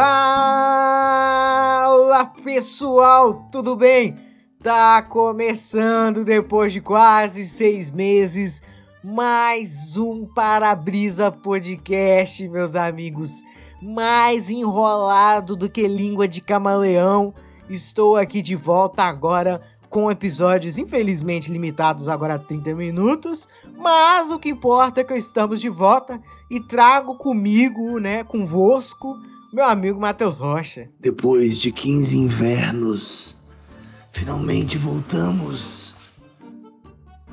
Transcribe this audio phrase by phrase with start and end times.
[0.00, 1.90] Fala
[2.44, 4.16] pessoal, tudo bem?
[4.62, 8.62] Tá começando depois de quase seis meses
[9.02, 13.42] mais um Para-Brisa Podcast, meus amigos.
[13.82, 17.34] Mais enrolado do que língua de camaleão.
[17.68, 19.60] Estou aqui de volta agora
[19.90, 25.60] com episódios infelizmente limitados agora a 30 minutos, mas o que importa é que estamos
[25.60, 29.16] de volta e trago comigo, né, convosco,
[29.52, 30.88] meu amigo Matheus Rocha.
[31.00, 33.36] Depois de 15 invernos,
[34.10, 35.94] finalmente voltamos.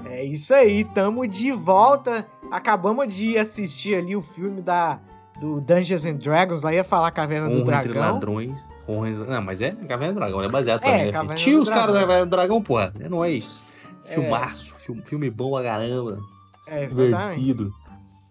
[0.05, 2.25] É isso aí, tamo de volta.
[2.51, 4.99] Acabamos de assistir ali o filme da
[5.39, 8.13] do Dungeons and Dragons, lá ia falar Caverna do Honra entre Dragão.
[8.13, 8.57] ladrões.
[8.87, 9.09] Honra...
[9.09, 11.27] Não, mas é Caverna do Dragão, é baseado É, também.
[11.29, 11.35] né?
[11.35, 11.99] Tinha do os caras da.
[12.01, 12.93] Caverna do Dragão, porra.
[12.99, 13.61] É nóis.
[14.05, 14.13] É.
[14.13, 14.73] Filmaço.
[14.77, 16.19] Filme, filme bom a caramba.
[16.67, 17.39] É, exatamente.
[17.41, 17.73] Divertido.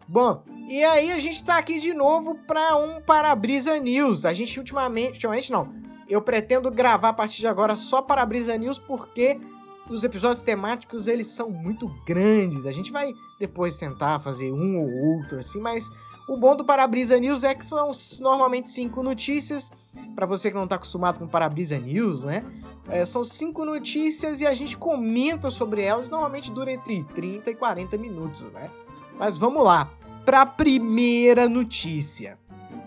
[0.07, 4.25] Bom, e aí a gente tá aqui de novo pra um Para-Brisa News.
[4.25, 5.73] A gente ultimamente, ultimamente não,
[6.09, 9.41] eu pretendo gravar a partir de agora só Para-Brisa News porque
[9.89, 12.67] os episódios temáticos eles são muito grandes.
[12.67, 15.89] A gente vai depois tentar fazer um ou outro assim, mas
[16.29, 19.71] o bom do Para-Brisa News é que são normalmente cinco notícias.
[20.15, 22.45] Pra você que não tá acostumado com Para-Brisa News, né?
[22.89, 26.09] É, são cinco notícias e a gente comenta sobre elas.
[26.09, 28.71] Normalmente dura entre 30 e 40 minutos, né?
[29.19, 29.91] Mas vamos lá.
[30.25, 32.39] Pra primeira notícia.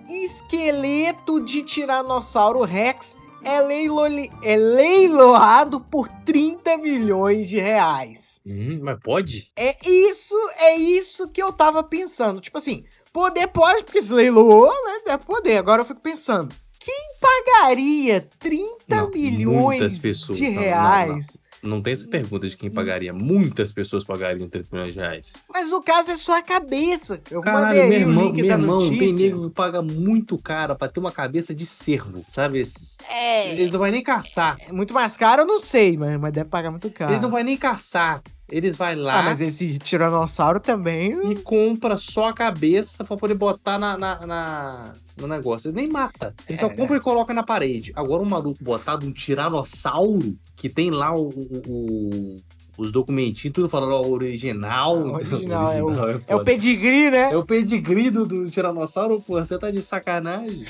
[0.09, 8.39] Esqueleto de Tiranossauro Rex é, leilole- é leiloado por 30 milhões de reais.
[8.45, 9.52] Hum, mas pode?
[9.55, 12.42] É isso, é isso que eu tava pensando.
[12.42, 12.83] Tipo assim,
[13.14, 15.02] poder pode, porque se leiloou, né?
[15.05, 15.58] Deve poder.
[15.58, 20.38] Agora eu fico pensando, quem pagaria 30 Não, milhões pessoas.
[20.38, 21.39] de reais?
[21.63, 23.11] Não tem essa pergunta de quem pagaria.
[23.13, 25.33] Muitas pessoas pagariam 30 milhões de reais.
[25.52, 27.19] Mas no caso é só a cabeça.
[27.31, 29.81] Eu Caralho, mandei aí meu o irmão, link meu da irmão, tem nego que paga
[29.81, 32.59] muito caro pra ter uma cabeça de cervo, sabe?
[32.59, 34.58] Esses- É, Eles não vão nem caçar.
[34.59, 37.11] é muito mais caro, eu não sei, mas, mas deve pagar muito caro.
[37.11, 38.21] Eles não vão nem caçar.
[38.49, 41.32] Eles vão lá Ah, mas esse tiranossauro também.
[41.32, 45.67] e compra só a cabeça pra poder botar na, na- na- no negócio.
[45.67, 46.33] Eles nem mata.
[46.48, 46.70] Ele só É.
[46.76, 47.92] compra e coloca na parede.
[47.95, 52.36] Agora um maluco botado um tiranossauro que tem lá o, o- o-
[52.78, 54.95] os documentinhos, tudo falando ó, original.
[54.98, 56.44] O original, é o- É o foda.
[56.45, 57.32] pedigree, né?
[57.32, 59.39] É o pedigree do, do tiranossauro, pô.
[59.44, 60.66] Você tá de sacanagem.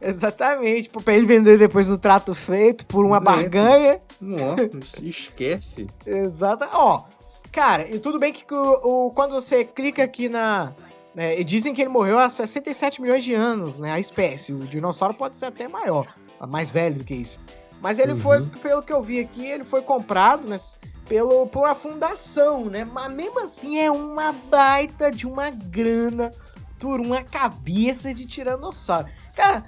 [0.00, 0.88] Exatamente.
[0.90, 3.20] Pra ele vender depois no trato feito por uma É.
[3.20, 4.00] barganha.
[4.20, 5.86] Nossa, se esquece.
[6.06, 6.68] Exata.
[6.72, 7.04] Ó,
[7.52, 10.72] cara, e tudo bem que o, o- quando você clica aqui na.
[11.16, 13.90] E dizem que ele morreu há 67 milhões de anos, né?
[13.92, 14.52] A espécie.
[14.52, 16.06] O dinossauro pode ser até maior,
[16.48, 17.40] mais velho do que isso.
[17.80, 18.18] Mas ele Uhum.
[18.18, 20.56] foi, pelo que eu vi aqui, ele foi comprado né,
[21.08, 22.84] pelo, por uma fundação, né?
[22.84, 26.30] Mas mesmo assim é uma baita de uma grana
[26.78, 29.08] por uma cabeça de tiranossauro.
[29.34, 29.64] Cara,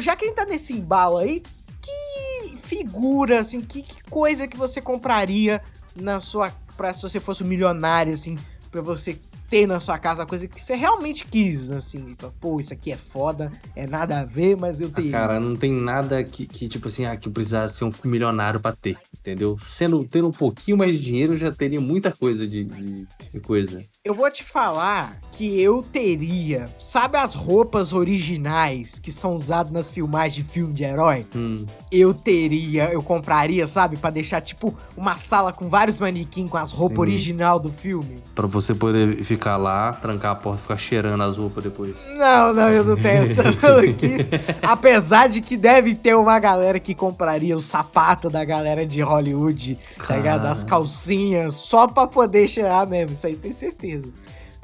[0.00, 1.42] já que a gente tá nesse embalo aí,
[1.80, 5.60] que figura, assim, que, que coisa que você compraria
[5.96, 6.52] na sua.
[6.76, 8.36] Pra, se você fosse um milionário, assim,
[8.70, 9.18] pra você
[9.52, 12.16] ter na sua casa a coisa que você realmente quis, assim.
[12.18, 15.10] fala, Pô, isso aqui é foda, é nada a ver, mas eu Ah, teria.
[15.10, 18.58] cara, não tem nada que, que, tipo assim, ah, que eu precisasse ser um milionário
[18.58, 19.58] pra ter, entendeu?
[19.66, 23.40] Sendo, tendo um pouquinho mais de dinheiro, eu já teria muita coisa de, de, de
[23.40, 23.84] coisa.
[24.04, 26.68] Eu vou te falar que eu teria.
[26.76, 31.24] Sabe as roupas originais que são usadas nas filmagens de filme de herói?
[31.34, 33.96] Hum, Eu teria, eu compraria, sabe?
[33.96, 37.00] Pra deixar tipo uma sala com vários manequins com as roupas Sim.
[37.00, 38.18] original do filme.
[38.34, 41.94] pra você poder ficar lá, trancar a porta e ficar cheirando as roupas depois.
[42.18, 44.28] Não, não, eu não tenho essa maluquice.
[44.60, 49.78] Apesar de que deve ter uma galera que compraria o sapato da galera de Hollywood,
[49.96, 50.46] tá ligado?
[50.46, 53.91] As calcinhas, só pra poder cheirar mesmo, isso aí tem certeza.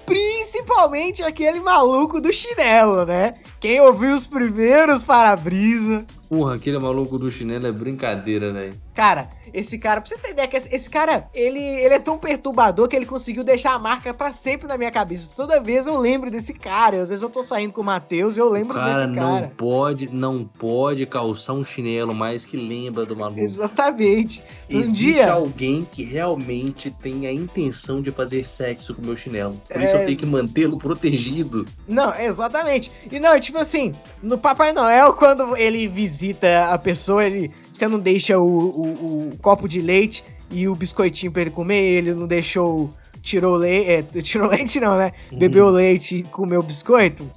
[0.06, 3.34] Principalmente aquele maluco do chinelo, né?
[3.60, 6.06] Quem ouviu os primeiros para-brisa.
[6.28, 8.74] Porra, aquele maluco do chinelo é brincadeira, velho.
[8.94, 12.18] Cara, esse cara, pra você ter ideia, que esse, esse cara, ele, ele é tão
[12.18, 15.32] perturbador que ele conseguiu deixar a marca pra sempre na minha cabeça.
[15.34, 17.02] Toda vez eu lembro desse cara.
[17.02, 19.52] Às vezes eu tô saindo com o Matheus e eu lembro cara desse não cara.
[19.56, 23.40] pode, não pode calçar um chinelo mais que lembra do maluco.
[23.40, 24.42] Exatamente.
[24.72, 25.32] Um Existe dia.
[25.32, 29.54] alguém que realmente tem a intenção de fazer sexo com o meu chinelo.
[29.68, 31.66] Por É, isso eu tenho que mantê-lo protegido.
[31.86, 32.90] Não, exatamente.
[33.10, 37.50] E não, tipo assim, no Papai Noel, quando ele visita a pessoa, ele.
[37.78, 41.80] Você não deixa o, o- o copo de leite e o biscoitinho pra ele comer,
[41.80, 42.90] ele não deixou.
[43.22, 44.20] Tirou leite.
[44.22, 45.12] tirou leite não, né?
[45.30, 47.30] Bebeu leite e comeu biscoito.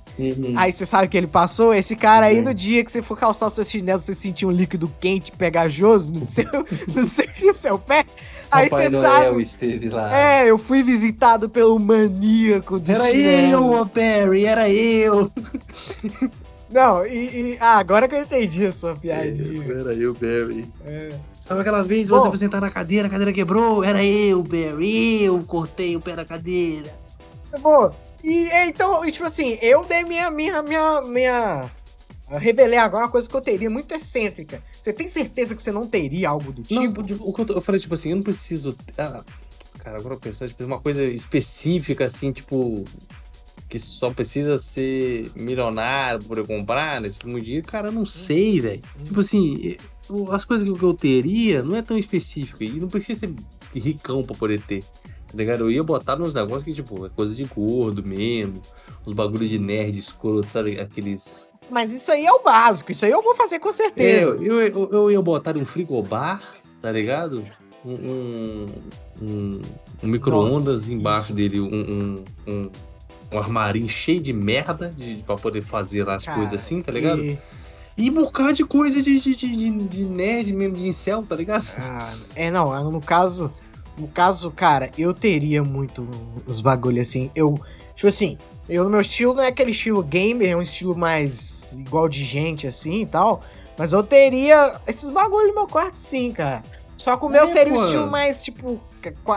[0.56, 1.74] Aí você sabe que ele passou?
[1.74, 2.42] Esse cara aí, Sim.
[2.42, 6.12] no dia que você for calçar o seu chinelo, você sentir um líquido quente, pegajoso
[6.14, 6.46] no seu,
[6.94, 8.04] no seu, no seu pé.
[8.52, 9.42] Aí Papai você Noel sabe.
[9.44, 10.16] esteve lá.
[10.16, 13.74] É, eu fui visitado pelo maníaco do Era chinelo.
[13.74, 15.32] eu, ô Perry, era eu.
[16.72, 19.64] Não, e, e- Ah, agora que eu entendi a sua piadinha.
[19.70, 20.72] Era eu, Barry.
[20.86, 21.10] É.
[21.40, 22.18] Sabe aquela vez Bom.
[22.20, 23.84] você foi sentar na cadeira, a cadeira quebrou?
[23.84, 25.24] Era eu, Barry.
[25.24, 26.94] Eu cortei o pé da cadeira.
[27.60, 31.70] Bom, e então, e, tipo assim, eu dei minha, minha, minha, minha...
[32.32, 34.64] eu revelei agora uma coisa que eu teria muito excêntrica.
[34.80, 37.04] Você tem certeza que você não teria algo do Não, tipo?
[37.04, 38.74] tipo, o que eu, eu falei, tipo assim, eu não preciso.
[38.98, 39.22] Ah,
[39.80, 42.86] cara, agora eu pensar, tipo, uma coisa específica, assim, tipo.
[43.72, 47.10] Que só precisa ser milionário pra eu comprar, né?
[47.10, 48.82] Tipo, um dia, cara, eu não sei, velho.
[49.06, 49.78] Tipo assim,
[50.30, 52.62] as coisas que eu teria não é tão específico.
[52.62, 53.34] E não precisa ser
[53.74, 54.84] ricão pra poder ter.
[54.84, 55.62] Tá ligado?
[55.62, 58.62] Eu ia botar nos negócios que, tipo, é coisa de gordo mesmo.
[59.06, 60.78] Os bagulho de nerd escroto, sabe?
[60.78, 61.50] Aqueles.
[61.70, 64.32] Mas isso aí é o básico, isso aí eu vou fazer com certeza.
[64.32, 66.44] Eu, eu, eu, eu ia botar um frigobar,
[66.82, 67.42] tá ligado?
[67.86, 68.68] Um, um,
[69.22, 69.62] um,
[70.04, 71.34] um micro-ondas embaixo isso.
[71.34, 72.70] dele, um, um, um,
[73.32, 77.22] um armarinho cheio de merda de, pra poder fazer as Cara, coisas assim, tá ligado?
[77.24, 77.38] e-
[77.98, 81.66] E um bocado de coisa de, de, de, de- nerd mesmo, de incel, tá ligado?
[81.78, 83.52] Ah, é, não, no caso,
[83.98, 86.08] no caso, cara, eu teria muito
[86.48, 87.30] os bagulho assim.
[87.36, 87.60] Eu,
[87.96, 88.38] tipo assim,
[88.68, 92.24] eu no meu estilo não é aquele estilo gamer, é um estilo mais igual de
[92.24, 93.44] gente assim e tal.
[93.78, 96.64] Mas eu teria esses bagulho no meu quarto sim, cara.
[96.98, 98.80] Só que o meu É, seria um estilo mais, tipo,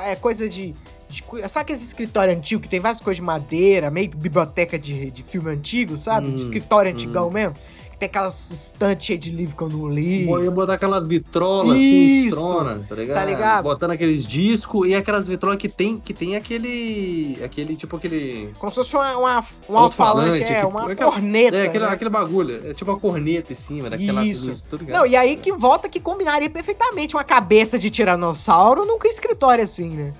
[0.02, 0.74] é coisa de.
[1.14, 5.22] De sabe aqueles escritório antigo que tem várias coisas de madeira, meio biblioteca de, de
[5.22, 6.26] filme antigo, sabe?
[6.28, 6.94] Hum, de escritório hum.
[6.94, 7.54] antigão mesmo.
[7.90, 10.28] Que tem aquelas estantes cheias de livro que eu não li.
[10.28, 13.16] Eu ia botar aquela vitrola assim, Isso, estrona, tá ligado?
[13.16, 13.62] tá ligado?
[13.62, 17.38] Botando aqueles discos e aquelas vitrolas que tem, que tem aquele.
[17.44, 18.50] aquele, tipo aquele.
[18.58, 21.56] Como se fosse uma, uma- um alto-falante, Alto-falante, é, que- uma aquela- corneta.
[21.56, 21.90] É, aquele, né?
[21.92, 22.68] aquele bagulho.
[22.68, 24.48] É tipo uma corneta em cima, daquela Isso.
[24.48, 24.98] luz, tá ligado?
[24.98, 29.90] Não, e aí que volta que combinaria perfeitamente uma cabeça de tiranossauro num escritório assim,
[29.90, 30.12] né?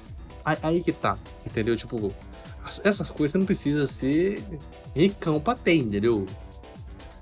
[0.44, 1.76] Aí, que tá, entendeu?
[1.76, 2.12] Tipo,
[2.64, 4.43] as- essas coisas você não precisa ser
[4.94, 6.26] ricão pra ter, entendeu?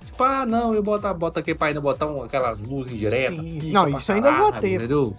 [0.07, 3.37] Tipo, ah, não, eu boto, boto aqui pra ainda botar um- aquelas luzes indiretas.
[3.39, 4.75] Sim, pica não, isso eu ainda vou caralho, ter.
[4.75, 5.17] Entendeu?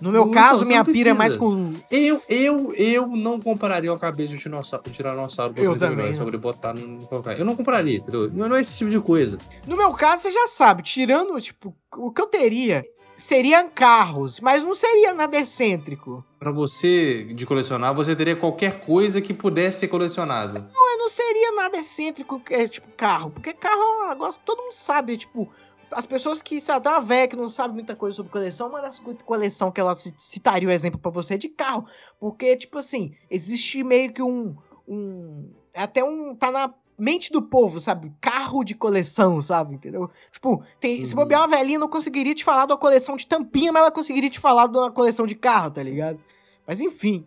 [0.00, 1.72] No meu Não, caso, então, minha pira é mais com.
[1.90, 6.36] Eu, eu, eu não compraria uma cabeça de dinossauro, de tiranossauro Eu 30 também poder
[6.36, 6.98] botar no.
[7.38, 8.28] Eu não compraria, entendeu?
[8.30, 9.38] Não é esse tipo de coisa.
[9.66, 12.84] No meu caso, você já sabe, tirando, tipo, o que eu teria
[13.16, 16.24] seriam carros, mas não seria nada excêntrico.
[16.38, 20.62] Pra você de colecionar, você teria qualquer coisa que pudesse ser colecionável.
[20.62, 23.30] Mas não seria nada excêntrico, é, tipo, carro.
[23.30, 25.50] Porque carro é um negócio que todo mundo sabe, tipo.
[25.90, 28.68] As pessoas que, sei lá, tem uma velha que não sabe muita coisa sobre coleção,
[28.68, 31.86] uma das coleção que ela ci- citaria o exemplo pra você é de carro.
[32.18, 34.56] Porque, tipo assim, existe meio que um.
[34.88, 36.34] um é até um.
[36.34, 38.12] Tá na mente do povo, sabe?
[38.20, 39.74] Carro de coleção, sabe?
[39.74, 40.10] Entendeu?
[40.32, 41.22] Tipo, tem, se Uhum.
[41.22, 44.30] bobear uma velhinha, não conseguiria te falar de uma coleção de tampinha, mas ela conseguiria
[44.30, 46.18] te falar de uma coleção de carro, tá ligado?
[46.66, 47.24] Mas enfim.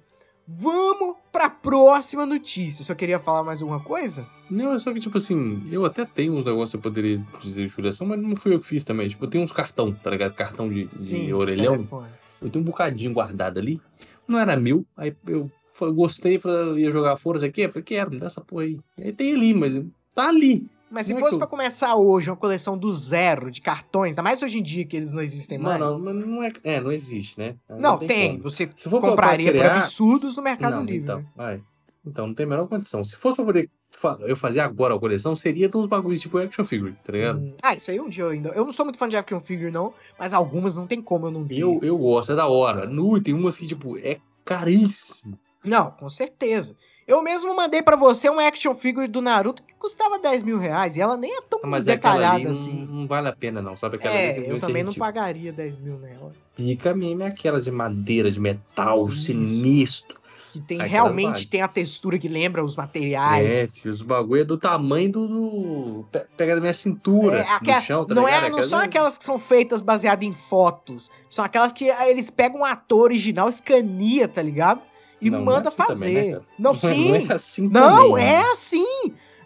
[0.49, 2.85] Vamos pra próxima notícia.
[2.85, 4.25] Só queria falar mais alguma coisa?
[4.49, 7.67] Não, é só que, tipo assim, eu até tenho uns negócios que eu poderia dizer
[7.67, 9.09] judiação, mas não fui eu que fiz também.
[9.09, 10.33] Tipo, eu tenho uns cartão, tá ligado?
[10.35, 11.73] Cartão de, de orelhão.
[11.75, 12.07] telefone.
[12.41, 13.81] Eu tenho um bocadinho guardado ali.
[14.25, 14.85] Não era meu.
[14.95, 17.65] Aí eu falei, gostei, falei, ia jogar fora, você quer?
[17.65, 18.79] Eu falei, quero, me dá essa porra aí.
[18.99, 19.85] Aí tem ali, mas
[20.15, 20.67] tá ali.
[20.89, 23.59] Mas se Não é fosse que eu- pra começar hoje uma coleção do zero de
[23.59, 25.79] cartões, ainda mais hoje em dia que eles não existem Não, mais.
[25.81, 26.51] não, mas não é.
[26.63, 27.55] É, não existe, né?
[27.69, 28.31] Não, tem.
[28.37, 28.43] como.
[28.43, 31.01] Você Se for pra- compraria pra por criar- absurdos no Mercado não, Livre.
[31.01, 31.25] então, né?
[31.35, 31.61] vai.
[32.05, 33.03] Então, não tem a menor condição.
[33.03, 33.69] Se fosse pra poder
[34.27, 37.39] eu fazer agora a coleção, seria de uns bagulhos tipo action figure, tá ligado?
[37.39, 38.49] Hum, Ah, isso aí um dia eu ainda.
[38.49, 41.31] Eu não sou muito fã de action figure, não, mas algumas não tem como eu
[41.31, 41.57] não ter.
[41.59, 42.85] Eu, eu gosto, é da hora.
[42.85, 45.37] Nu, tem umas que, tipo, é caríssimo.
[45.63, 46.75] Não, com certeza.
[47.07, 50.97] Eu mesmo mandei pra você uma action figure do Naruto que custava 10 mil reais
[50.97, 52.87] e ela nem é tão Mas é aquela detalhada ali não, assim.
[52.91, 53.77] não vale a pena, não.
[53.77, 56.33] Sabe aquela É, eu também é não pagaria 10 mil nela.
[56.55, 59.21] Pica mesmo é aquelas de madeira, de metal, Isso.
[59.23, 60.17] sinistro.
[60.51, 63.53] Que tem Aquelas realmente tem a textura que lembra os materiais.
[63.63, 65.27] É, filho, os bagulho é do tamanho do.
[65.27, 68.45] do- pe- Pega da minha cintura, É, aquela- no chão, tá não, ligado?
[68.45, 71.09] é, não são aquelas que são feitas baseadas em fotos.
[71.29, 74.81] São aquelas que ah, eles pegam um ator original, escania, tá ligado?
[75.19, 76.13] E Não, não é manda assim também, fazer.
[76.13, 76.45] né, cara?
[76.59, 77.27] não, Não sim.
[77.29, 78.51] é assim Não, também, é né?
[78.51, 78.85] assim.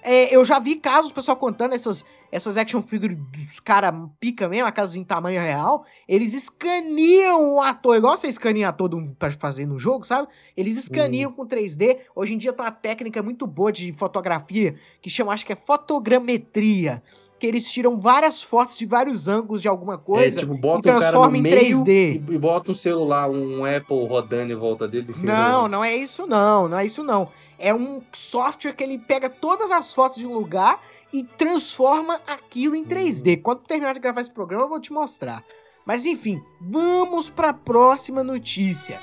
[0.04, 4.50] É, eu já vi casos, o pessoal contando essas, essas action figures dos caras pica
[4.50, 5.86] mesmo, aquelas em tamanho real.
[6.08, 10.28] Eles escaneam o ator, igual você escaneia ator pra fazer no jogo, sabe?
[10.58, 12.00] Eles escaneam com 3D.
[12.16, 14.74] Hoje em dia tem uma técnica muito boa de fotografia
[15.04, 17.04] que chama, acho que é fotogrametria.
[17.42, 20.38] Que eles tiram várias fotos de vários ângulos de alguma coisa.
[20.38, 21.90] é, tipo, bota e o cara no transforma em meio 3D.
[22.30, 25.12] E, e bota um celular, um Apple rodando em volta dele.
[25.24, 27.30] Não, não é isso não, não é isso não.
[27.58, 30.80] É um software que ele pega todas as fotos de um lugar
[31.12, 33.42] e transforma aquilo em 3D.
[33.42, 35.44] Quando terminar de gravar esse programa, eu vou te mostrar.
[35.84, 39.02] Mas enfim, vamos para a próxima notícia.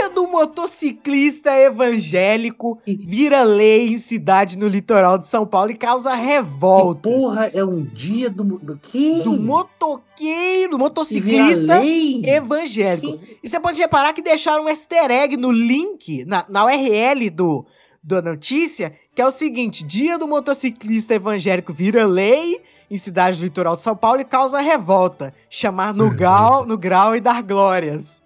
[0.00, 6.14] Dia do motociclista evangélico vira lei em cidade no litoral de São Paulo e causa
[6.14, 7.12] revoltas.
[7.12, 8.42] Porra, é um dia do.
[8.42, 9.20] Do quê?
[9.22, 11.84] Do motoqueiro, motociclista
[12.24, 13.20] evangélico.
[13.44, 17.66] E você pode reparar que deixaram um easter egg no link, na, na URL do,
[18.02, 23.44] da notícia, que é o seguinte: Dia do motociclista evangélico vira lei em cidade do
[23.44, 25.34] litoral de São Paulo e causa revolta.
[25.50, 28.22] Chamar no, grau, no grau e dar glórias.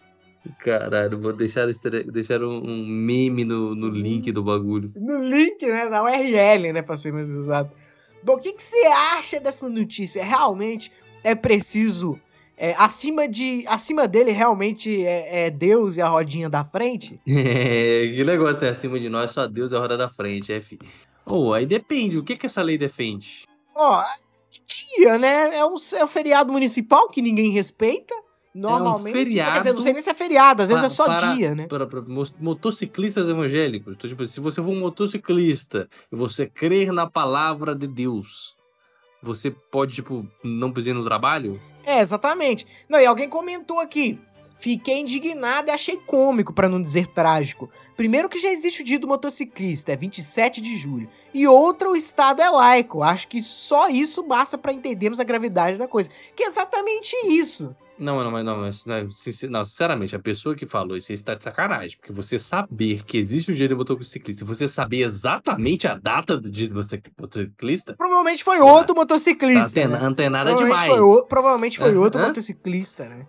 [0.58, 1.66] Caralho, vou deixar,
[2.12, 4.92] deixar um, meme no, no link do bagulho.
[4.96, 5.86] No link, né?
[5.86, 6.82] Na URL, né?
[6.82, 7.72] Pra ser mais exato.
[8.22, 10.24] Bom, o que, que você acha dessa notícia?
[10.24, 10.90] Realmente
[11.22, 12.18] é preciso.
[12.56, 17.20] é, acima, de, acima dele, realmente é, é Deus e a rodinha da frente?
[17.26, 20.60] É, que negócio é acima de nós, só Deus é a roda da frente, é,
[20.60, 20.86] filho.
[21.26, 23.44] Ô, aí depende, o que que essa lei defende?
[23.74, 24.04] Ó,
[24.96, 25.56] dia, né?
[25.56, 28.14] É um, é um feriado municipal que ninguém respeita.
[28.54, 29.02] Normalmente.
[29.02, 31.34] Quer dizer, feriado não sei nem se é feriado, às vezes pa- é só para-
[31.34, 31.66] dia, né?
[31.66, 33.94] Para, para mo- motociclistas evangélicos.
[33.96, 38.54] Então, tipo, se você for um motociclista e você crer na palavra de Deus,
[39.22, 41.60] você pode, tipo, não precisar ir no trabalho?
[41.84, 42.66] É, exatamente.
[42.88, 44.18] Não, e alguém comentou aqui.
[44.56, 47.68] Fiquei indignado e achei cômico, pra não dizer trágico.
[47.96, 51.08] Primeiro que já existe o dia do motociclista, é 27 de julho.
[51.34, 53.02] E outra, o Estado é laico.
[53.02, 56.08] Acho que só isso basta pra entendermos a gravidade da coisa.
[56.36, 57.74] Que é exatamente isso.
[57.96, 61.34] Não, não, mas não, mas, não, sincer- não, sinceramente, a pessoa que falou isso está
[61.34, 61.96] de sacanagem.
[61.96, 66.50] Porque você saber que existe o dia do motociclista você saber exatamente a data do
[66.50, 68.64] dia do motoci- motociclista, Provavelmente foi Tá.
[68.64, 69.64] outro tá motociclista.
[69.66, 70.04] antena, né?
[70.06, 70.90] antenada demais.
[70.90, 72.26] foi, o- provavelmente foi outro Hã?
[72.28, 73.26] motociclista, né?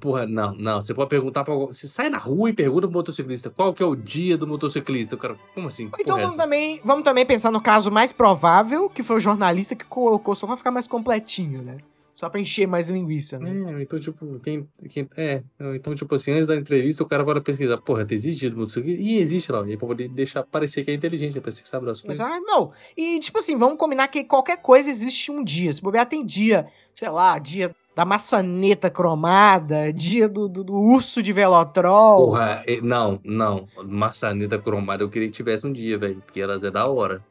[0.00, 0.80] Porra, não, não.
[0.82, 1.54] Você pode perguntar pra.
[1.54, 5.14] Você sai na rua e pergunta pro motociclista qual que é o dia do motociclista.
[5.14, 5.90] O cara, como assim?
[5.98, 6.42] Então é vamos essa?
[6.44, 10.46] também, vamos também pensar no caso mais provável, que foi o jornalista que colocou só
[10.46, 11.78] pra ficar mais completinho, né?
[12.18, 13.78] Só pra encher mais linguiça, né?
[13.78, 15.08] É, então, tipo, quem, quem.
[15.16, 15.40] É,
[15.76, 17.76] então, tipo assim, antes da entrevista, o cara vai pesquisar.
[17.78, 19.00] Porra, existe do motociclista?
[19.00, 19.64] E existe lá.
[19.64, 22.26] E aí, pra poder deixar parecer que é inteligente, parecer que sabe das coisas.
[22.26, 22.72] ah, não.
[22.96, 25.72] E, tipo assim, vamos combinar que qualquer coisa existe um dia.
[25.72, 31.22] Se bobear, tem dia, sei lá, dia da maçaneta cromada, dia do, do, do urso
[31.22, 32.30] de velotrol.
[32.30, 33.68] Porra, é- não, não.
[33.84, 36.20] Maçaneta cromada eu queria que tivesse um dia, velho.
[36.26, 37.24] Porque elas é da hora.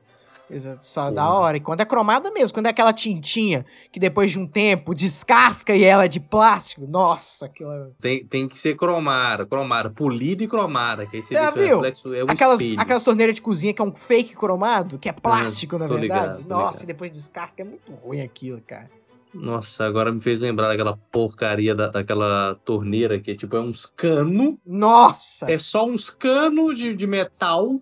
[0.50, 1.12] Exato, Só Porra.
[1.14, 1.58] da hora.
[1.58, 5.76] E quando é cromada mesmo, quando é aquela tintinha que depois de um tempo descasca
[5.76, 6.88] e ela é de plástico.
[6.88, 7.88] Nossa, aquilo é...
[8.00, 11.06] Tem, tem que ser cromada, cromada, polida e cromada.
[11.06, 11.76] Que aí você viu?
[11.82, 12.82] reflexo é um Aquelas, espelho.
[12.82, 16.02] aquelas torneiras de cozinha que é um fake cromado, que é plástico, na verdade.
[16.02, 16.84] ligado, Nossa, ligado.
[16.84, 17.62] e depois descasca.
[17.62, 18.90] É muito ruim aquilo, cara.
[19.34, 23.86] Nossa, agora me fez lembrar daquela porcaria da, daquela torneira que é tipo, é uns
[23.86, 25.52] cano, Nossa!
[25.52, 27.78] é só uns cano de, de metal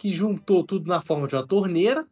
[0.00, 2.06] que juntou tudo na forma de uma torneira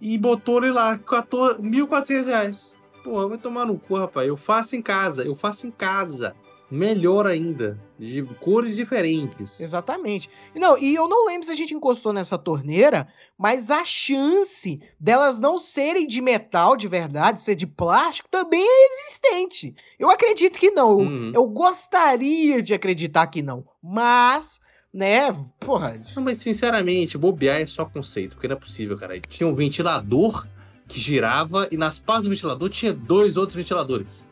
[0.00, 2.76] e botou ele lá, 14 1.400 reais.
[3.04, 4.26] Porra, vai tomar no cu, rapaz.
[4.26, 6.34] Eu faço em casa, eu faço em casa.
[6.68, 9.60] Melhor ainda, de cores diferentes.
[9.60, 10.28] Exatamente.
[10.52, 13.06] E Não, e eu não lembro se a gente encostou nessa torneira,
[13.38, 18.86] mas a chance delas não serem de metal de verdade, ser de plástico, também é
[18.86, 19.76] existente.
[19.96, 20.96] Eu acredito que não.
[20.96, 21.30] Uhum.
[21.32, 23.64] Eu gostaria de acreditar que não.
[23.80, 24.58] Mas,
[24.92, 26.00] né, porra.
[26.14, 29.18] Não, mas sinceramente, bobear é só conceito, porque não é possível, cara.
[29.20, 30.46] Tinha um ventilador
[30.86, 34.26] que girava e nas pás do ventilador tinha dois outros ventiladores.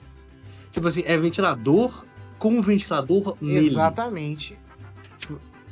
[0.72, 2.04] Tipo assim, é ventilador
[2.38, 3.66] com um ventilador nele.
[3.66, 4.58] Exatamente.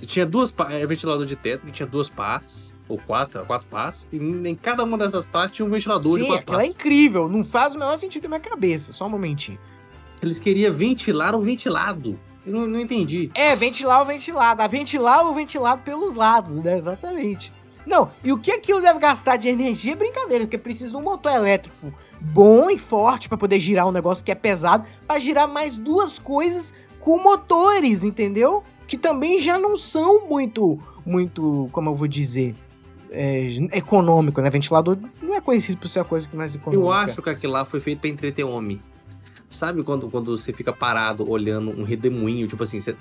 [0.00, 3.66] Tinha duas pás, é ventilador de teto que tinha duas pás, ou quatro, lá, quatro
[3.68, 6.64] pás, e em cada uma dessas pás tinha um ventilador de Sim, quatro aquilo é
[6.64, 6.70] pás.
[6.70, 7.28] incrível.
[7.28, 8.92] Não faz o menor sentido na minha cabeça.
[8.92, 9.58] Só um momentinho.
[10.22, 12.18] Eles queriam ventilar o ventilado.
[12.48, 13.30] Eu não, não entendi.
[13.34, 14.62] É, ventilar o ventilado.
[14.62, 16.76] A ventilar o ventilado pelos lados, né?
[16.76, 17.52] Exatamente.
[17.86, 21.02] Não, e o que aquilo deve gastar de energia é brincadeira, porque precisa de um
[21.02, 25.48] motor elétrico bom e forte pra poder girar um negócio que é pesado, pra girar
[25.48, 28.62] mais duas coisas com motores, entendeu?
[28.86, 32.54] Que também já não são muito, muito, como eu vou dizer,
[33.10, 34.50] é, econômico, né?
[34.50, 36.86] Ventilador não é conhecido por ser a coisa que mais econômica.
[36.86, 38.80] Eu acho que aquilo lá foi feito pra entreter homem.
[39.48, 42.46] Sabe quando, quando você fica parado olhando um redemoinho?
[42.46, 42.94] Tipo assim, você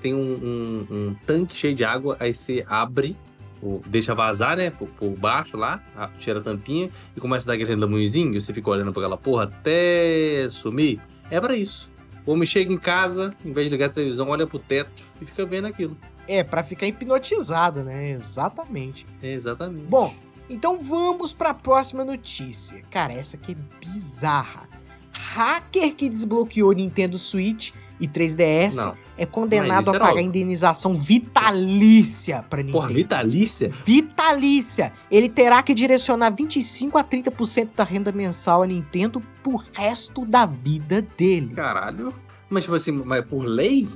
[0.00, 3.16] tem, um, um- um tanque cheio de água, aí você abre,
[3.60, 4.70] ou deixa vazar, né?
[4.70, 8.40] Por, por baixo lá, a- tira a tampinha e começa a dar aquele redemoinhozinho e
[8.40, 11.00] você fica olhando pra aquela porra até sumir.
[11.30, 11.90] É pra isso.
[12.24, 14.90] O homem chega em casa, em vez de ligar a televisão, olha pro teto
[15.20, 15.96] e fica vendo aquilo.
[16.28, 18.10] É, pra ficar hipnotizado, né?
[18.10, 19.04] Exatamente.
[19.22, 19.86] É exatamente.
[19.86, 20.14] Bom,
[20.48, 22.82] então vamos pra próxima notícia.
[22.90, 24.68] Cara, essa aqui é bizarra.
[25.18, 28.96] Hacker que desbloqueou Nintendo Switch e 3DS Não.
[29.16, 30.24] é condenado a pagar óbvio.
[30.24, 32.78] indenização vitalícia pra Nintendo.
[32.78, 33.68] Porra, vitalícia?
[33.84, 34.92] Vitalícia!
[35.10, 40.46] Ele terá que direcionar 25 a 30% da renda mensal a Nintendo pro resto da
[40.46, 41.54] vida dele.
[41.54, 42.14] Caralho.
[42.48, 43.88] Mas, tipo assim, mas por lei?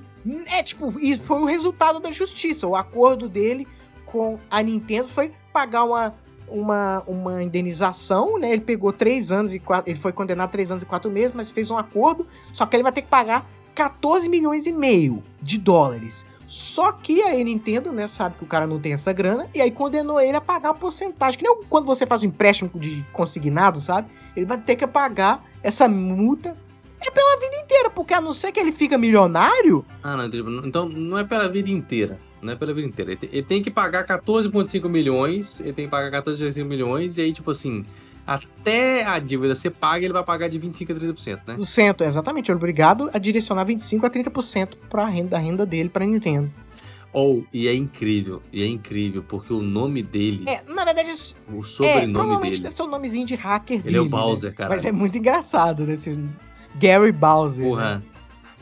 [0.46, 2.66] É, tipo, isso foi o resultado da justiça.
[2.66, 3.66] O acordo dele
[4.04, 6.14] com a Nintendo foi pagar uma,
[6.48, 8.52] uma, uma indenização, né?
[8.52, 9.90] Ele pegou três anos e quatro.
[9.90, 12.26] Ele foi condenado a três anos e quatro meses, mas fez um acordo.
[12.52, 16.26] Só que ele vai ter que pagar 14 milhões e meio de dólares.
[16.46, 19.70] Só que a Nintendo, né, sabe que o cara não tem essa grana, e aí
[19.70, 21.38] condenou ele a pagar a porcentagem.
[21.38, 24.10] Que nem quando você faz um empréstimo de consignado, sabe?
[24.36, 26.54] Ele vai ter que pagar essa multa
[27.08, 29.84] é pela vida inteira, porque a não ser que ele fica milionário.
[30.02, 30.26] Ah, não,
[30.64, 32.18] então não é pela vida inteira.
[32.40, 33.12] Não é pela vida inteira.
[33.12, 35.60] Ele tem que pagar 14,5 milhões.
[35.60, 37.16] Ele tem que pagar 14,5 milhões.
[37.16, 37.84] E aí, tipo assim,
[38.26, 41.54] até a dívida ser paga, ele vai pagar de 25% a 30%, né?
[41.54, 42.50] Do cento, exatamente.
[42.50, 46.50] Ele é obrigado a direcionar 25% a 30% para a renda, renda dele para Nintendo.
[47.12, 50.44] Ou, oh, e é incrível, e é incrível, porque o nome dele.
[50.48, 51.10] É, na verdade,
[51.52, 52.62] o sobrenome é, provavelmente dele.
[52.62, 53.96] deve ser o nomezinho de hacker ele dele.
[53.96, 54.56] Ele é o Bowser, né?
[54.56, 54.70] cara.
[54.70, 55.94] Mas é muito engraçado, né?
[56.78, 57.64] Gary Bowser.
[57.64, 57.96] Porra.
[57.96, 58.02] Né?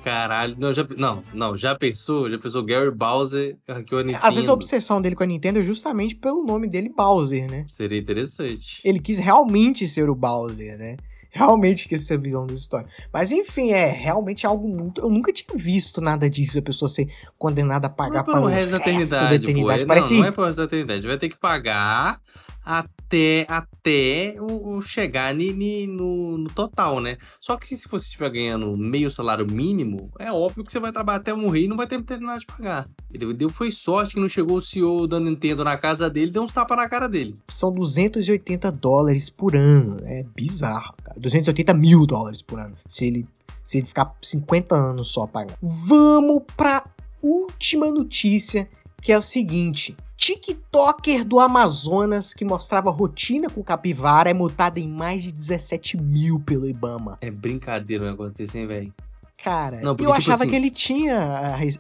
[0.03, 2.31] Caralho, não, já, não, não, já pensou?
[2.31, 4.25] Já pensou Gary Bowser aqui a Nintendo?
[4.25, 7.65] Às vezes a obsessão dele com a Nintendo é justamente pelo nome dele, Bowser, né?
[7.67, 8.81] Seria interessante.
[8.83, 10.97] Ele quis realmente ser o Bowser, né?
[11.31, 12.89] Realmente quis ser vilão da história.
[13.13, 15.01] Mas enfim, é realmente algo muito.
[15.01, 17.09] Eu nunca tinha visto nada disso, a pessoa ser
[17.39, 19.35] condenada a pagar não é para o resto da eternidade.
[19.35, 19.83] eternidade.
[19.83, 19.89] Pô.
[19.89, 20.15] Parece...
[20.15, 21.07] Não, não é para o resto da eternidade.
[21.07, 22.21] Vai ter que pagar
[22.65, 27.17] até, até o, o chegar ni, ni, no, no, total, né?
[27.41, 31.19] Só que se, você estiver ganhando meio salário mínimo, é óbvio que você vai trabalhar
[31.19, 32.87] até morrer e não vai ter terminado de pagar.
[33.13, 36.35] Ele deu foi sorte que não chegou o CEO da Nintendo na casa dele e
[36.35, 37.35] deu uns tapas na cara dele.
[37.49, 40.01] São 280 dólares por ano.
[40.05, 41.19] É bizarro, cara.
[41.21, 42.77] 280 mil dólares por ano.
[42.87, 43.27] Se ele,
[43.63, 45.57] se ele ficar 50 anos só pagando.
[45.63, 46.85] Vamos pra
[47.23, 48.69] última notícia,
[49.03, 49.97] que é o seguinte.
[50.17, 56.39] TikToker do Amazonas que mostrava rotina com capivara é multado em mais de 17 mil
[56.41, 57.17] pelo Ibama.
[57.23, 58.93] É brincadeira o negócio desse, hein, velho?
[59.43, 61.17] Cara, não, porque, eu tipo achava assim, que ele tinha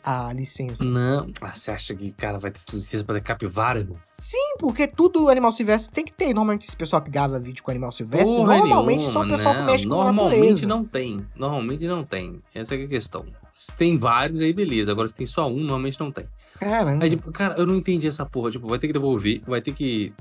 [0.03, 0.83] a, a, licença.
[0.83, 3.99] Não, ah, você acha que cara vai ter licença pra ter capivara, irmão?
[4.11, 6.33] Sim, porque tudo animal silvestre tem que ter.
[6.33, 9.55] Normalmente, esse pessoal que grava vídeo com animal silvestre, Porra normalmente nenhuma, só o pessoal
[9.55, 11.27] não, que mexe com Normalmente não tem.
[11.37, 12.41] Normalmente não tem.
[12.55, 13.27] Essa é a questão.
[13.53, 14.91] Se tem vários, aí beleza.
[14.91, 16.25] Agora, se tem só um, normalmente não tem.
[16.59, 17.05] Caramba.
[17.05, 18.51] Aí, tipo, cara, eu não entendi essa porra.
[18.51, 20.15] Tipo, vai ter que devolver, vai ter que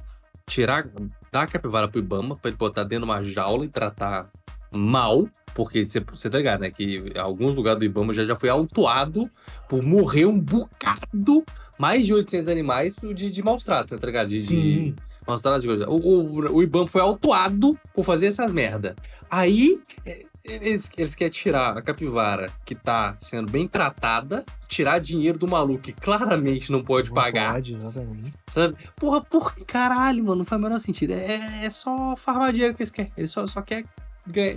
[0.49, 0.87] tirar,
[1.31, 4.29] dar a capivara pro Ibama pra ele botar dentro de uma jaula e tratar
[4.71, 6.71] mal, porque você tá ligado, né?
[6.71, 9.29] Que alguns lugares do Ibama já, já foi autuado
[9.67, 11.43] por morrer um bocado,
[11.77, 13.97] mais de 800 animais de, de maus tratos, né?
[13.97, 14.29] Tá ligado?
[14.29, 14.61] De, Sim.
[14.61, 18.95] De, maus tratos de o, o, o Ibama foi autuado por fazer essas merda.
[19.29, 25.37] Aí, é, eles, eles querem tirar a capivara que tá sendo bem tratada, tirar dinheiro
[25.37, 27.53] do maluco que claramente não pode não pagar.
[27.53, 28.33] Pode, exatamente.
[28.47, 28.75] Sabe?
[28.95, 31.13] Porra, por caralho, mano, não faz o menor sentido.
[31.13, 33.11] É, é só farmar dinheiro que eles querem.
[33.17, 33.85] Eles só, só querem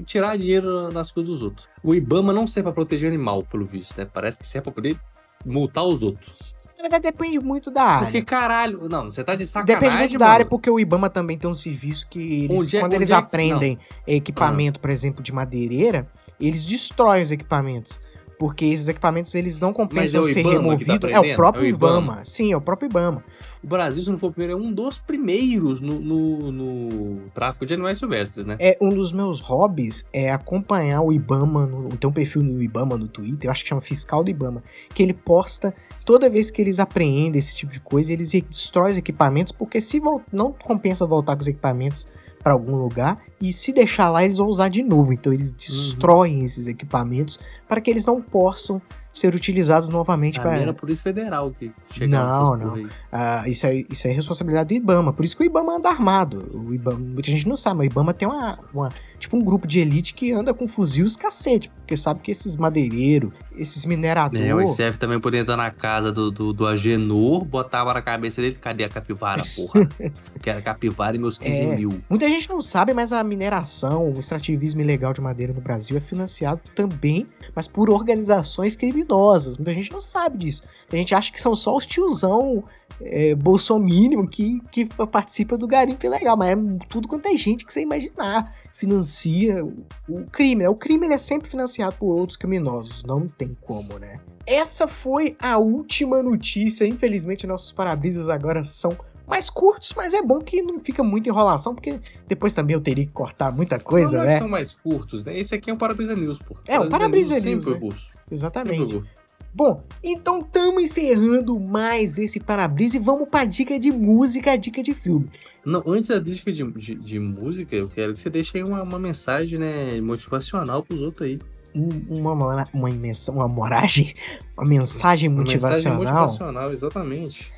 [0.04, 1.68] tirar dinheiro das coisas dos outros.
[1.82, 4.04] O Ibama não serve pra proteger animal, pelo visto, né?
[4.12, 4.98] Parece que serve pra poder
[5.44, 6.52] multar os outros.
[6.76, 8.06] Na verdade, depende muito da área.
[8.06, 9.80] Porque caralho, não, você tá de sacanagem.
[9.80, 10.18] Depende muito mano.
[10.18, 13.14] da área, porque o Ibama também tem um serviço que eles, é- quando eles é
[13.14, 16.08] aprendem equipamento, por exemplo, de madeireira,
[16.40, 18.00] eles destroem os equipamentos.
[18.42, 20.88] Porque esses equipamentos eles não compensam é ser que tá removidos.
[20.88, 21.36] é o aprendendo?
[21.36, 22.02] próprio É o Ibama.
[22.02, 22.24] Ibama?
[22.24, 23.22] Sim, é o próprio Ibama.
[23.62, 27.64] O Brasil, se não for o primeiro, é um dos primeiros no, no, no tráfico
[27.64, 28.56] de animais silvestres, né?
[28.58, 32.96] É um dos meus hobbies é acompanhar o Ibama, no, tem um perfil no Ibama
[32.96, 34.60] no Twitter, eu acho que chama Fiscal do Ibama,
[34.92, 35.72] que ele posta
[36.04, 40.02] toda vez que eles apreendem esse tipo de coisa, eles destroem os equipamentos, porque se
[40.32, 42.08] não compensa voltar com os equipamentos
[42.42, 46.44] para algum lugar e se deixar lá eles vão usar de novo, então eles destroem
[46.44, 48.80] esses equipamentos para que eles não possam
[49.12, 52.88] ser utilizados novamente mim para era Polícia Federal que chegava Não, não.
[53.12, 55.12] ah, isso, é, isso é responsabilidade do IBAMA.
[55.12, 56.48] Por isso que o IBAMA anda armado.
[56.66, 59.66] O IBAMA, muita gente não sabe, mas o IBAMA tem uma, uma- tipo um grupo
[59.66, 61.70] de elite que anda com fuzil os cacete.
[61.76, 64.46] Porque sabe que esses madeireiros, esses mineradores.
[64.46, 68.40] É, o ICF também podia entrar na casa do, do, do Agenor, botava na cabeça
[68.40, 69.86] dele, cadê a capivara, porra?
[70.42, 71.76] Quero capivara e meus 15 É.
[71.76, 72.00] mil.
[72.08, 76.00] Muita gente não sabe, mas a mineração, o extrativismo ilegal de madeira no Brasil é
[76.00, 79.56] financiado também, mas por organizações criminosas.
[79.56, 80.62] Muita gente não sabe disso.
[80.92, 82.62] A gente acha que são só os tiozão
[83.00, 87.72] é, bolsomínimo que, que participa do garimpo ilegal, mas é tudo quanto é gente que
[87.72, 88.54] você imaginar.
[88.74, 89.74] Financia o,
[90.08, 90.62] o crime.
[90.62, 90.68] né?
[90.68, 94.20] O crime ele é sempre financiado por outros criminosos, não tem como, né?
[94.46, 96.86] Essa foi a última notícia.
[96.86, 101.74] Infelizmente, nossos para-brisas agora são mais curtos, mas é bom que não fica muita enrolação,
[101.74, 104.38] porque depois também eu teria que cortar muita coisa, não, não é né?
[104.40, 105.38] são mais curtos, né?
[105.38, 106.56] Esse aqui é um Para-Brisa News, pô.
[106.66, 107.80] É, um Para-Brisa Sempre News, foi né?
[107.80, 108.78] Sempre Exatamente.
[108.94, 109.06] curto.
[109.54, 114.94] Bom, então estamos encerrando mais esse para-brisa e vamos para dica de música, dica de
[114.94, 115.28] filme.
[115.64, 118.82] Não, antes da dica de, de, de música, eu quero que você deixe aí uma,
[118.82, 121.38] uma mensagem, né, motivacional pros outros aí.
[121.74, 124.14] um- uma, uma, imensa- uma moragem,
[124.56, 127.52] uma mensagem Uma motivacional, Mensagem motivacional, exatamente.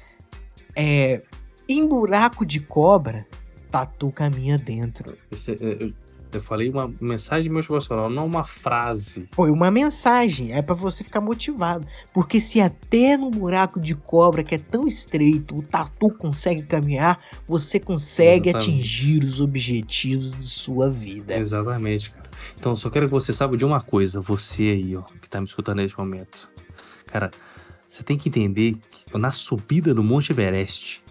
[0.75, 1.23] é
[1.69, 3.27] em buraco de cobra,
[3.71, 5.17] tatu caminha dentro.
[5.31, 5.93] Esse- é, eu,
[6.33, 9.29] eu falei uma mensagem motivacional, não uma frase.
[9.33, 11.87] Foi uma mensagem, é pra você ficar motivado.
[12.13, 17.21] Porque se até no buraco de cobra que é tão estreito o tatu consegue caminhar,
[17.47, 18.71] você consegue Exatamente.
[18.79, 21.37] atingir os objetivos de sua vida.
[21.39, 22.25] Exatamente, cara.
[22.59, 25.47] Então, só quero que você saiba de uma coisa, você aí, ó, que tá me
[25.47, 26.49] escutando nesse momento.
[27.07, 27.31] Cara,
[27.89, 31.03] você tem que entender que na subida do Monte Everest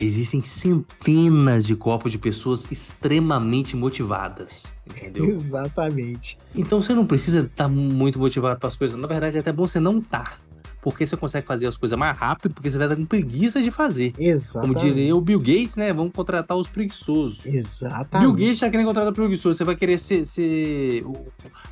[0.00, 5.26] existem centenas de corpos de pessoas extremamente motivadas, entendeu?
[5.26, 6.38] Exatamente.
[6.54, 8.98] Então você não precisa estar muito motivado para as coisas.
[8.98, 10.38] Na verdade, é até bom você não estar.
[10.82, 13.72] Porque você consegue fazer as coisas mais rápido, porque você vai estar com preguiça de
[13.72, 14.12] fazer.
[14.12, 14.84] Como Exatamente.
[14.84, 15.92] diria o Bill Gates, né?
[15.92, 17.44] Vamos contratar os preguiçosos.
[17.44, 18.20] Exatamente.
[18.24, 19.58] Bill Gates tá querendo contratar preguiçoso.
[19.58, 20.24] Você vai querer ser.
[20.24, 21.02] ser...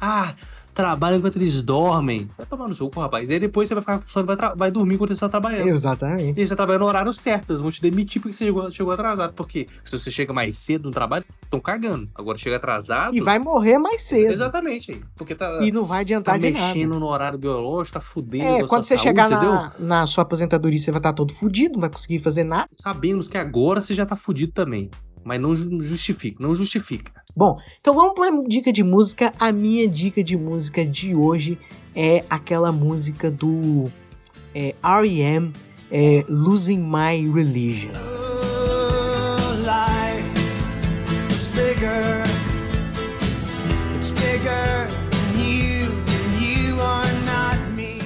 [0.00, 0.34] Ah,
[0.74, 2.28] trabalha enquanto eles dormem.
[2.36, 3.30] Vai tomar no seu cu, rapaz.
[3.30, 5.28] E aí depois você vai ficar com sono e vai, vai dormir enquanto você tá
[5.28, 5.68] trabalhando.
[5.68, 6.40] Exatamente.
[6.40, 7.50] E você tá trabalhando no horário certo.
[7.52, 9.32] Eles vão te demitir porque você chegou, chegou atrasado.
[9.34, 12.08] Porque se você chega mais cedo no trabalho, estão cagando.
[12.14, 13.14] Agora chega atrasado.
[13.16, 14.32] E vai morrer mais cedo.
[14.32, 15.00] Exatamente.
[15.16, 16.66] Porque tá, E não vai tá adiantar de nada.
[16.74, 18.64] mexendo no horário biológico, tá fudendo.
[18.64, 21.80] É, quando você saúde, chegar na, na sua aposentadoria, você vai estar todo fudido, não
[21.82, 22.68] vai conseguir fazer nada.
[22.76, 24.90] Sabemos que agora você já tá fudido também.
[25.24, 27.10] Mas não ju- justifica, não justifica.
[27.36, 29.32] Bom, então vamos para dica de música.
[29.40, 31.58] A minha dica de música de hoje
[31.94, 33.90] é aquela música do
[34.54, 35.52] é, R.E.M.
[35.90, 37.90] é, Losing My Religion.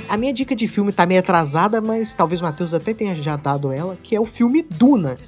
[0.08, 3.36] A minha dica de filme tá meio atrasada, mas talvez o Matheus até tenha já
[3.36, 5.18] dado ela, que é o filme Duna.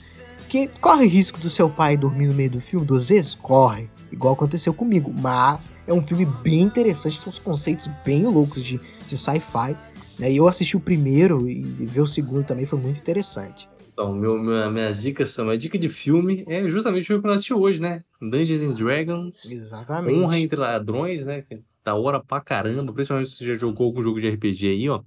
[0.50, 3.36] Que corre risco do seu pai dormir no meio do filme duas vezes?
[3.36, 3.88] Corre.
[4.10, 5.14] Igual aconteceu comigo.
[5.16, 9.76] Mas é um filme bem interessante, tem uns conceitos bem loucos de, de sci-fi.
[10.18, 10.32] Né?
[10.32, 13.68] E eu assisti o primeiro e ver o segundo também foi muito interessante.
[13.92, 15.48] Então, meu, minhas dicas são.
[15.48, 18.02] A dica de filme é justamente o filme que nós assistimos hoje, né?
[18.20, 20.18] Dungeons and Dragons, Exatamente.
[20.18, 21.44] Honra entre Ladrões, né?
[21.84, 22.92] Da hora pra caramba.
[22.92, 25.00] Principalmente se você já jogou algum jogo de RPG aí, ó.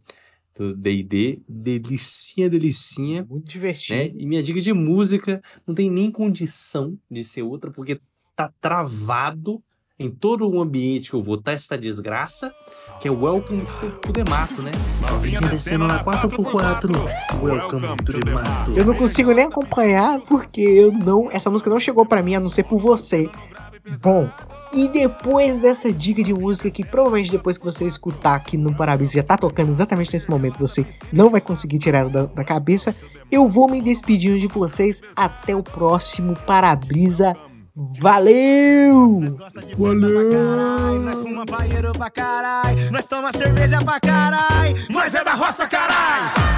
[0.55, 1.43] Do DD.
[1.47, 3.25] Delicinha, delicinha.
[3.29, 3.99] Muito divertido.
[3.99, 4.11] Né?
[4.15, 7.99] E minha dica de música não tem nem condição de ser outra, porque
[8.35, 9.61] tá travado
[9.99, 12.53] em todo o ambiente que eu vou, tá essa desgraça,
[12.99, 14.71] que é Welcome to, to the Mato, né?
[15.21, 16.91] Vinha descendo na 4x4.
[17.41, 18.71] Welcome to the mato.
[18.75, 22.39] Eu não consigo nem acompanhar porque eu não, essa música não chegou pra mim a
[22.39, 23.29] não ser por você.
[24.01, 24.29] Bom,
[24.71, 29.11] e depois dessa dica de música que provavelmente depois que você escutar aqui no Parabéns
[29.11, 32.95] já tá tocando exatamente nesse momento, você não vai conseguir tirar ela da, da cabeça,
[33.29, 37.35] eu vou me despedindo de vocês até o próximo Parabrisa.
[37.99, 39.37] Valeu!
[39.77, 40.99] Valeu!
[41.01, 46.53] Nós fuma paieiro pra carai, nós toma cerveja pra carai, nós é da roça, carai!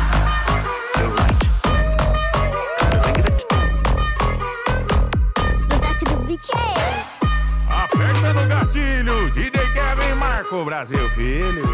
[8.06, 11.66] Aperta no gatilho, DJ Kevin Marco Brasil Filho.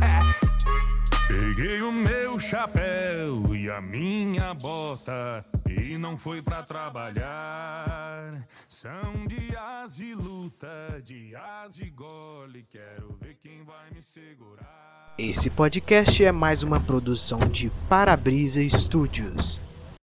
[1.28, 8.42] Peguei o meu chapéu e a minha bota e não fui pra trabalhar.
[8.66, 15.14] São dias de luta, dias de gole, quero ver quem vai me segurar.
[15.18, 19.60] Esse podcast é mais uma produção de Parabrisa Studios.